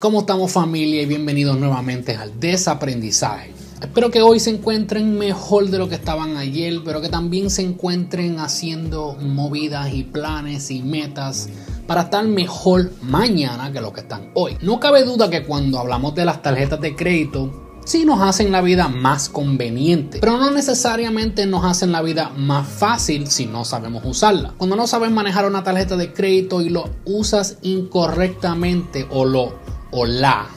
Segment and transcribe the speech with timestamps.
[0.00, 3.52] ¿Cómo estamos familia y bienvenidos nuevamente al desaprendizaje?
[3.80, 7.62] Espero que hoy se encuentren mejor de lo que estaban ayer, pero que también se
[7.62, 11.48] encuentren haciendo movidas y planes y metas
[11.88, 14.56] para estar mejor mañana que lo que están hoy.
[14.62, 18.60] No cabe duda que cuando hablamos de las tarjetas de crédito, sí nos hacen la
[18.60, 24.04] vida más conveniente, pero no necesariamente nos hacen la vida más fácil si no sabemos
[24.04, 24.54] usarla.
[24.58, 30.06] Cuando no sabes manejar una tarjeta de crédito y lo usas incorrectamente o lo o
[30.06, 30.48] la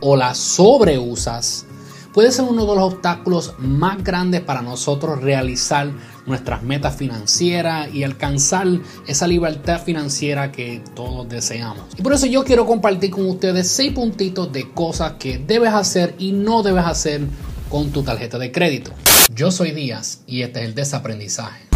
[0.00, 1.66] o la sobreusas
[2.12, 5.90] puede ser uno de los obstáculos más grandes para nosotros realizar
[6.26, 8.66] nuestras metas financieras y alcanzar
[9.06, 11.84] esa libertad financiera que todos deseamos.
[11.96, 16.14] Y por eso yo quiero compartir con ustedes seis puntitos de cosas que debes hacer
[16.18, 17.22] y no debes hacer
[17.68, 18.90] con tu tarjeta de crédito.
[19.32, 21.69] Yo soy Díaz y este es el desaprendizaje.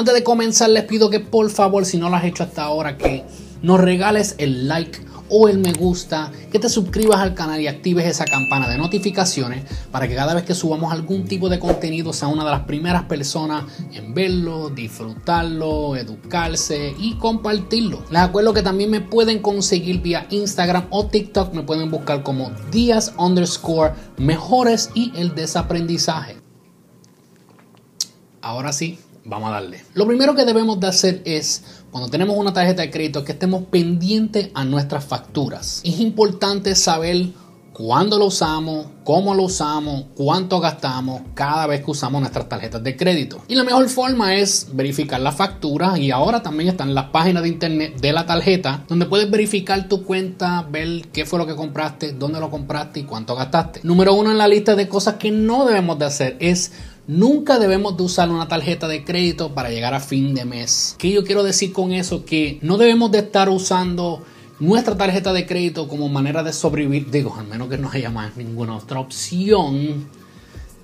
[0.00, 2.96] Antes de comenzar les pido que por favor si no lo has hecho hasta ahora
[2.96, 3.22] que
[3.60, 4.98] nos regales el like
[5.28, 9.62] o el me gusta, que te suscribas al canal y actives esa campana de notificaciones
[9.92, 13.02] para que cada vez que subamos algún tipo de contenido sea una de las primeras
[13.02, 18.02] personas en verlo, disfrutarlo, educarse y compartirlo.
[18.10, 22.52] Les acuerdo que también me pueden conseguir vía Instagram o TikTok, me pueden buscar como
[22.72, 26.38] días underscore mejores y el desaprendizaje.
[28.40, 29.82] Ahora sí, Vamos a darle.
[29.94, 33.64] Lo primero que debemos de hacer es, cuando tenemos una tarjeta de crédito, que estemos
[33.64, 35.82] pendientes a nuestras facturas.
[35.84, 37.28] Es importante saber
[37.72, 42.94] cuándo lo usamos, cómo lo usamos, cuánto gastamos cada vez que usamos nuestras tarjetas de
[42.94, 43.42] crédito.
[43.48, 47.48] Y la mejor forma es verificar la factura y ahora también están las páginas de
[47.48, 52.12] internet de la tarjeta donde puedes verificar tu cuenta, ver qué fue lo que compraste,
[52.12, 53.80] dónde lo compraste y cuánto gastaste.
[53.82, 56.72] Número uno en la lista de cosas que no debemos de hacer es
[57.10, 60.94] Nunca debemos de usar una tarjeta de crédito para llegar a fin de mes.
[60.96, 62.24] ¿Qué yo quiero decir con eso?
[62.24, 64.22] Que no debemos de estar usando
[64.60, 67.10] nuestra tarjeta de crédito como manera de sobrevivir.
[67.10, 70.08] Digo, al menos que no haya más ninguna otra opción.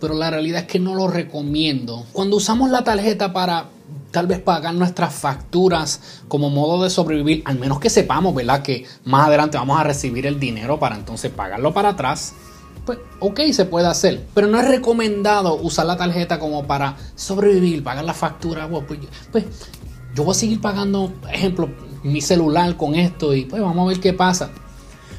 [0.01, 2.05] Pero la realidad es que no lo recomiendo.
[2.13, 3.67] Cuando usamos la tarjeta para
[4.11, 8.63] tal vez pagar nuestras facturas como modo de sobrevivir, al menos que sepamos, ¿verdad?
[8.63, 12.35] Que más adelante vamos a recibir el dinero para entonces pagarlo para atrás
[12.87, 14.25] pues ok, se puede hacer.
[14.33, 18.69] Pero no es recomendado usar la tarjeta como para sobrevivir, pagar la factura.
[18.69, 19.01] Pues,
[19.33, 19.45] pues,
[20.15, 21.69] yo voy a seguir pagando, ejemplo,
[22.03, 24.51] mi celular con esto y pues vamos a ver qué pasa.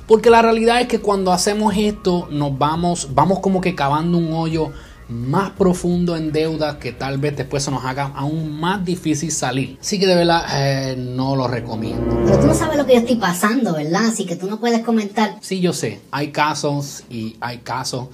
[0.08, 4.32] Porque la realidad es que cuando hacemos esto nos vamos, vamos como que cavando un
[4.32, 4.72] hoyo
[5.10, 9.78] más profundo en deuda que tal vez después se nos haga aún más difícil salir.
[9.80, 12.24] Así que de verdad eh, no lo recomiendo.
[12.26, 14.08] Pero tú no sabes lo que yo estoy pasando, ¿verdad?
[14.08, 15.38] Así que tú no puedes comentar.
[15.42, 16.02] Sí, yo sé.
[16.12, 18.08] Hay casos y hay casos.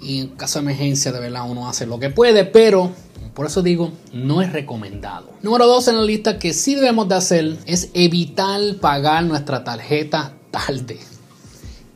[0.00, 2.90] Y en caso de emergencia, de verdad, uno hace lo que puede, pero
[3.34, 5.30] por eso digo, no es recomendado.
[5.42, 10.34] Número dos en la lista que sí debemos de hacer es evitar pagar nuestra tarjeta
[10.50, 10.98] tarde.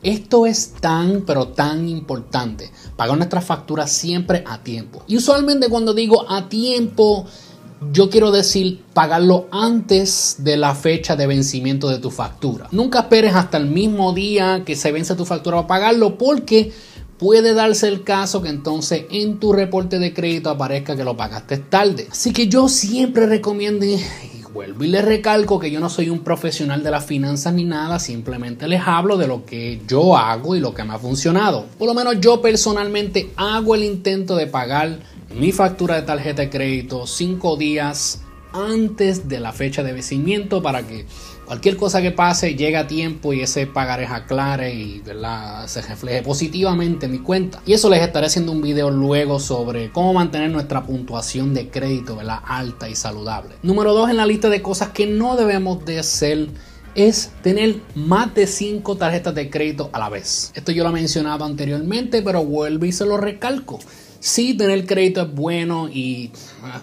[0.03, 2.70] Esto es tan, pero tan importante.
[2.97, 5.03] Pagar nuestras facturas siempre a tiempo.
[5.09, 7.26] Y usualmente cuando digo a tiempo,
[7.92, 12.69] yo quiero decir pagarlo antes de la fecha de vencimiento de tu factura.
[12.70, 16.72] Nunca esperes hasta el mismo día que se vence tu factura para pagarlo porque
[17.19, 21.58] puede darse el caso que entonces en tu reporte de crédito aparezca que lo pagaste
[21.58, 22.08] tarde.
[22.10, 23.84] Así que yo siempre recomiendo
[24.58, 28.00] vuelvo y les recalco que yo no soy un profesional de las finanzas ni nada,
[28.00, 31.66] simplemente les hablo de lo que yo hago y lo que me ha funcionado.
[31.78, 34.98] Por lo menos yo personalmente hago el intento de pagar
[35.32, 40.84] mi factura de tarjeta de crédito cinco días antes de la fecha de vencimiento para
[40.84, 41.06] que
[41.48, 45.03] cualquier cosa que pase llegue a tiempo y ese pagaré aclare y
[45.66, 47.62] se refleje positivamente en mi cuenta.
[47.64, 52.16] Y eso les estaré haciendo un video luego sobre cómo mantener nuestra puntuación de crédito
[52.16, 52.41] ¿verdad?
[52.44, 53.54] alta y saludable.
[53.62, 56.48] Número 2 en la lista de cosas que no debemos de hacer
[56.94, 60.53] es tener más de 5 tarjetas de crédito a la vez.
[60.54, 63.78] Esto yo lo he mencionado anteriormente, pero vuelvo y se lo recalco.
[64.20, 66.32] Sí, tener crédito es bueno y
[66.62, 66.82] ah,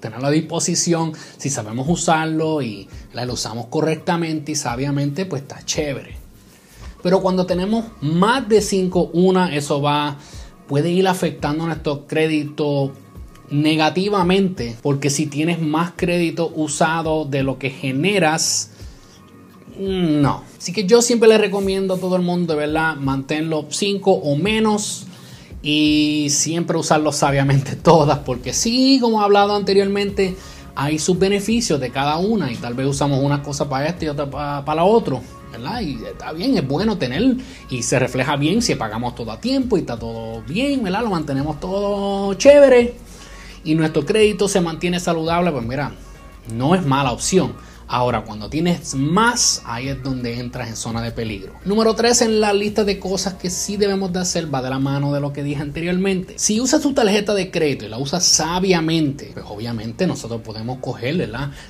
[0.00, 6.16] tenerlo a disposición, si sabemos usarlo y lo usamos correctamente y sabiamente, pues está chévere.
[7.02, 10.18] Pero cuando tenemos más de 5, una, eso va,
[10.66, 12.92] puede ir afectando nuestro crédito
[13.50, 18.70] negativamente, porque si tienes más crédito usado de lo que generas,
[19.78, 20.44] no.
[20.58, 24.36] Así que yo siempre le recomiendo a todo el mundo, de verdad, manténlo 5 o
[24.36, 25.06] menos
[25.64, 30.36] y siempre usarlo sabiamente todas, porque sí, como he hablado anteriormente,
[30.76, 34.08] hay sus beneficios de cada una y tal vez usamos una cosa para esto y
[34.08, 35.20] otra para, la otra.
[35.50, 35.80] ¿verdad?
[35.80, 37.36] Y está bien, es bueno tener
[37.70, 41.02] y se refleja bien si pagamos todo a tiempo y está todo bien, ¿verdad?
[41.02, 42.94] Lo mantenemos todo chévere.
[43.62, 45.92] y nuestro crédito se mantiene saludable, pues mira,
[46.52, 47.54] no es mala opción.
[47.86, 51.52] Ahora, cuando tienes más, ahí es donde entras en zona de peligro.
[51.64, 54.78] Número 3 en la lista de cosas que sí debemos de hacer va de la
[54.78, 56.34] mano de lo que dije anteriormente.
[56.38, 61.14] Si usas tu tarjeta de crédito y la usas sabiamente, pues obviamente nosotros podemos coger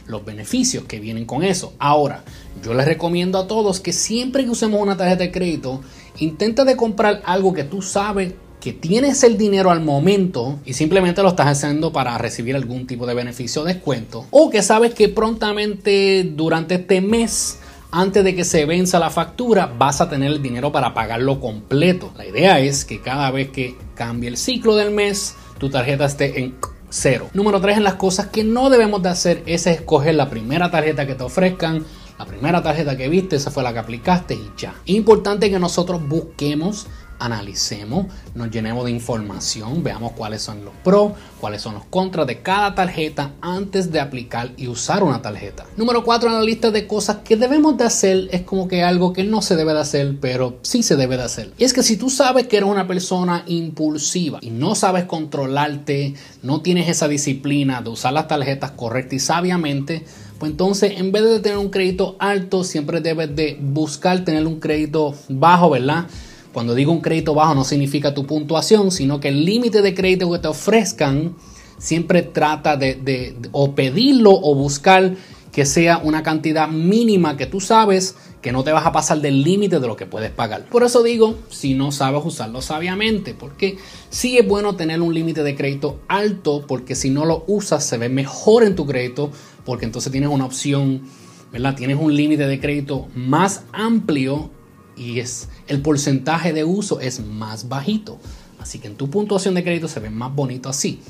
[0.06, 1.74] los beneficios que vienen con eso.
[1.78, 2.24] Ahora,
[2.62, 5.80] yo les recomiendo a todos que siempre que usemos una tarjeta de crédito,
[6.18, 8.34] intenta de comprar algo que tú sabes
[8.64, 13.04] que tienes el dinero al momento y simplemente lo estás haciendo para recibir algún tipo
[13.04, 17.58] de beneficio o descuento, o que sabes que prontamente durante este mes
[17.90, 22.10] antes de que se venza la factura, vas a tener el dinero para pagarlo completo.
[22.16, 26.40] La idea es que cada vez que cambie el ciclo del mes, tu tarjeta esté
[26.40, 26.54] en
[26.88, 27.28] cero.
[27.34, 31.06] Número 3 en las cosas que no debemos de hacer es escoger la primera tarjeta
[31.06, 31.84] que te ofrezcan.
[32.18, 34.74] La primera tarjeta que viste, esa fue la que aplicaste y ya.
[34.86, 36.86] Importante que nosotros busquemos
[37.18, 42.42] analicemos, nos llenemos de información, veamos cuáles son los pros, cuáles son los contras de
[42.42, 45.64] cada tarjeta antes de aplicar y usar una tarjeta.
[45.76, 49.12] Número 4 en la lista de cosas que debemos de hacer es como que algo
[49.12, 51.52] que no se debe de hacer, pero sí se debe de hacer.
[51.58, 56.14] Y es que si tú sabes que eres una persona impulsiva y no sabes controlarte,
[56.42, 60.04] no tienes esa disciplina de usar las tarjetas correctas y sabiamente,
[60.38, 64.60] pues entonces en vez de tener un crédito alto, siempre debes de buscar tener un
[64.60, 66.06] crédito bajo, ¿verdad?
[66.54, 70.30] Cuando digo un crédito bajo no significa tu puntuación, sino que el límite de crédito
[70.30, 71.34] que te ofrezcan
[71.78, 75.16] siempre trata de, o pedirlo o buscar
[75.50, 79.42] que sea una cantidad mínima que tú sabes que no te vas a pasar del
[79.42, 80.66] límite de lo que puedes pagar.
[80.66, 83.76] Por eso digo, si no sabes usarlo sabiamente, porque
[84.10, 87.98] sí es bueno tener un límite de crédito alto, porque si no lo usas se
[87.98, 89.32] ve mejor en tu crédito,
[89.64, 91.02] porque entonces tienes una opción,
[91.50, 91.74] ¿verdad?
[91.74, 94.50] Tienes un límite de crédito más amplio
[94.96, 98.18] y es el porcentaje de uso es más bajito.
[98.58, 101.00] Así que en tu puntuación de crédito se ve más bonito así.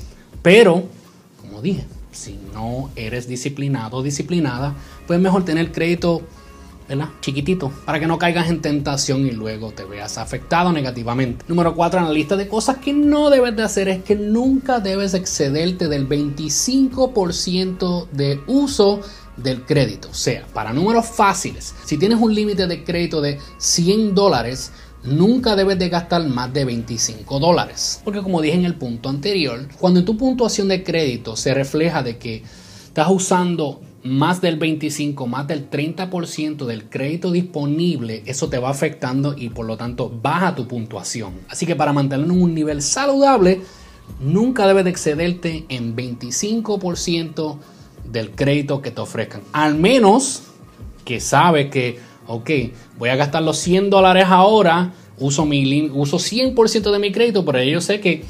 [0.41, 0.83] Pero,
[1.41, 4.75] como dije, si no eres disciplinado o disciplinada,
[5.07, 6.21] pues mejor tener crédito
[6.87, 7.09] ¿verdad?
[7.19, 11.45] chiquitito para que no caigas en tentación y luego te veas afectado negativamente.
[11.47, 14.79] Número 4 en la lista de cosas que no debes de hacer es que nunca
[14.79, 19.01] debes excederte del 25% de uso
[19.37, 20.09] del crédito.
[20.09, 24.71] O sea, para números fáciles, si tienes un límite de crédito de 100 dólares,
[25.03, 28.01] nunca debes de gastar más de 25 dólares.
[28.03, 32.03] Porque como dije en el punto anterior, cuando en tu puntuación de crédito se refleja
[32.03, 32.43] de que
[32.87, 39.35] estás usando más del 25, más del 30% del crédito disponible, eso te va afectando
[39.35, 41.33] y por lo tanto baja tu puntuación.
[41.49, 43.61] Así que para mantener un nivel saludable,
[44.19, 47.57] nunca debes de excederte en 25%
[48.11, 49.41] del crédito que te ofrezcan.
[49.53, 50.43] Al menos
[51.03, 52.49] que sabe que, ok,
[52.97, 57.61] voy a gastar los 100 dólares ahora, uso, mi, uso 100% de mi crédito, pero
[57.63, 58.23] yo sé que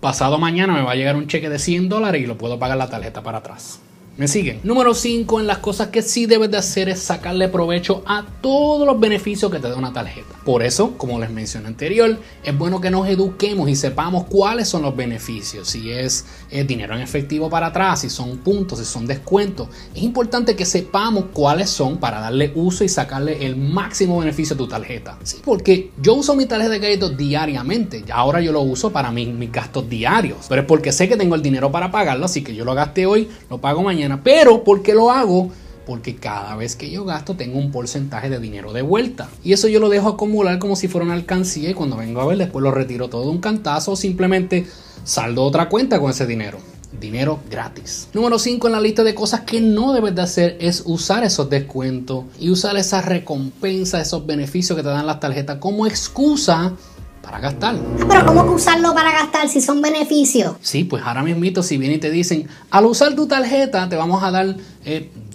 [0.00, 2.78] pasado mañana me va a llegar un cheque de 100 dólares y lo puedo pagar
[2.78, 3.80] la tarjeta para atrás.
[4.18, 4.58] ¿Me siguen?
[4.64, 8.84] Número 5 en las cosas que sí debes de hacer es sacarle provecho a todos
[8.84, 10.26] los beneficios que te da una tarjeta.
[10.44, 14.82] Por eso, como les mencioné anterior, es bueno que nos eduquemos y sepamos cuáles son
[14.82, 15.68] los beneficios.
[15.68, 16.26] Si es,
[16.66, 19.68] dinero en efectivo para atrás, si son puntos, si son descuentos.
[19.94, 24.58] Es importante que sepamos cuáles son para darle uso y sacarle el máximo beneficio a
[24.58, 25.16] tu tarjeta.
[25.22, 28.04] Sí, porque yo uso mi tarjeta de crédito diariamente.
[28.10, 30.46] Ahora yo lo uso para mis, mis gastos diarios.
[30.48, 33.06] Pero es porque sé que tengo el dinero para pagarlo, así que yo lo gasté
[33.06, 35.50] hoy, lo pago mañana pero, ¿por qué lo hago?
[35.86, 39.28] Porque cada vez que yo gasto tengo un porcentaje de dinero de vuelta.
[39.42, 42.26] Y eso yo lo dejo acumular como si fuera una alcancía y cuando vengo a
[42.26, 44.66] ver después lo retiro todo de un cantazo o simplemente
[45.04, 46.58] saldo otra cuenta con ese dinero.
[47.00, 48.08] Dinero gratis.
[48.12, 51.48] Número 5 en la lista de cosas que no debes de hacer es usar esos
[51.48, 56.74] descuentos y usar esas recompensas, esos beneficios que te dan las tarjetas como excusa
[57.28, 57.76] para gastar.
[58.08, 60.56] Pero ¿cómo que usarlo para gastar si son beneficios?
[60.62, 64.22] Sí, pues ahora mismo si vienen y te dicen, al usar tu tarjeta te vamos
[64.22, 64.56] a dar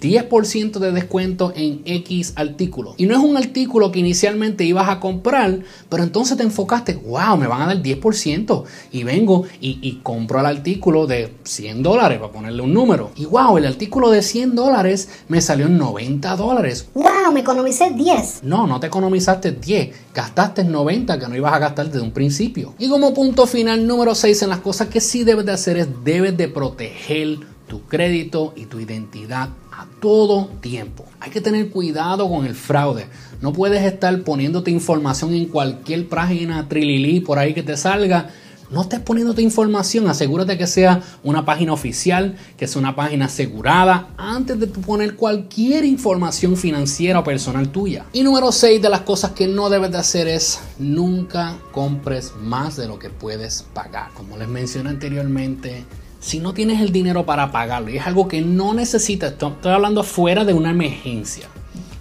[0.04, 2.94] 10% de descuento en X artículo.
[2.98, 7.36] Y no es un artículo que inicialmente ibas a comprar, pero entonces te enfocaste, wow,
[7.38, 8.64] me van a dar 10%.
[8.92, 13.10] Y vengo y, compro el artículo de 100 dólares, para ponerle un número.
[13.16, 16.88] Y wow, el artículo de 100 dólares me salió en 90 dólares.
[16.94, 18.40] Wow, me economicé 10.
[18.42, 22.74] No, no te economizaste 10, gastaste 90 que no ibas a gastar desde un principio.
[22.78, 25.88] Y como punto final número 6 en las cosas que sí debes de hacer es
[26.04, 31.04] debes de proteger tu crédito y tu identidad a todo tiempo.
[31.20, 33.06] Hay que tener cuidado con el fraude.
[33.40, 38.30] No puedes estar poniéndote información en cualquier página trililí por ahí que te salga.
[38.70, 43.26] no estés poniendo tu información, asegúrate que sea una página oficial, que sea una página
[43.26, 48.06] asegurada antes de poner cualquier información financiera o personal tuya.
[48.12, 52.76] Y número 6 de las cosas que no debes de hacer es nunca compres más
[52.76, 54.10] de lo que puedes pagar.
[54.14, 55.84] Como les mencioné anteriormente,
[56.24, 57.90] si no tienes el dinero para pagarlo.
[57.90, 61.48] Y es algo que no necesitas, estoy hablando fuera de una emergencia,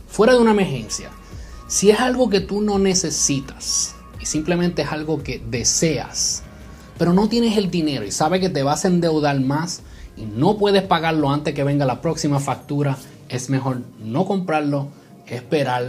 [0.07, 1.09] fuera de una emergencia,
[1.67, 6.43] si es algo que tú no necesitas y simplemente es algo que deseas,
[6.97, 9.81] pero no tienes el dinero y sabes que te vas a endeudar más
[10.15, 14.87] y no puedes pagarlo antes que venga la próxima factura, es mejor no comprarlo,
[15.27, 15.85] esperar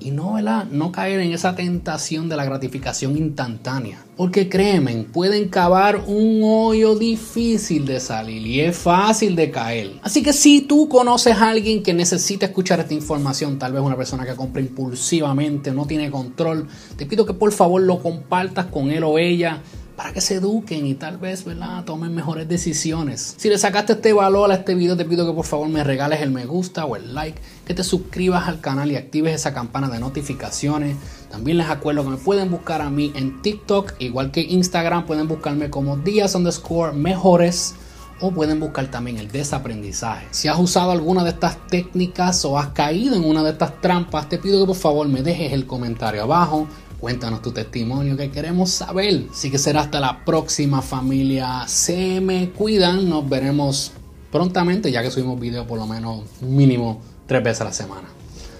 [0.00, 0.66] y no, ¿verdad?
[0.70, 4.04] no caer en esa tentación de la gratificación instantánea.
[4.16, 9.92] Porque créeme, pueden cavar un hoyo difícil de salir y es fácil de caer.
[10.02, 13.96] Así que si tú conoces a alguien que necesita escuchar esta información, tal vez una
[13.96, 16.66] persona que compra impulsivamente, no tiene control,
[16.96, 19.62] te pido que por favor lo compartas con él o ella
[20.00, 21.84] para que se eduquen y tal vez, ¿verdad?
[21.84, 23.34] Tomen mejores decisiones.
[23.36, 26.22] Si le sacaste este valor a este video, te pido que por favor me regales
[26.22, 29.90] el me gusta o el like, que te suscribas al canal y actives esa campana
[29.90, 30.96] de notificaciones.
[31.30, 35.28] También les acuerdo que me pueden buscar a mí en TikTok, igual que Instagram, pueden
[35.28, 37.74] buscarme como días underscore mejores
[38.22, 40.26] o pueden buscar también el desaprendizaje.
[40.30, 44.30] Si has usado alguna de estas técnicas o has caído en una de estas trampas,
[44.30, 46.66] te pido que por favor me dejes el comentario abajo.
[47.00, 49.26] Cuéntanos tu testimonio que queremos saber.
[49.32, 51.64] Así que será hasta la próxima familia.
[51.66, 53.08] Se me cuidan.
[53.08, 53.92] Nos veremos
[54.30, 58.08] prontamente ya que subimos video por lo menos mínimo tres veces a la semana.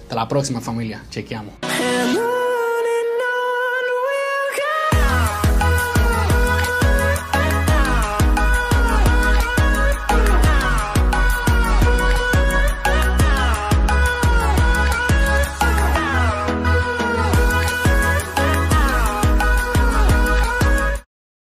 [0.03, 1.03] Hasta la próxima familia.
[1.11, 1.53] Chequeamos.